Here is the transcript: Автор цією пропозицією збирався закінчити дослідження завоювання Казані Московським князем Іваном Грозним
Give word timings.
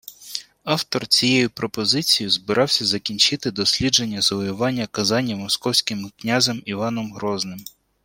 Автор 0.63 1.07
цією 1.07 1.49
пропозицією 1.49 2.31
збирався 2.31 2.85
закінчити 2.85 3.51
дослідження 3.51 4.21
завоювання 4.21 4.87
Казані 4.87 5.35
Московським 5.35 6.11
князем 6.17 6.61
Іваном 6.65 7.13
Грозним 7.13 7.65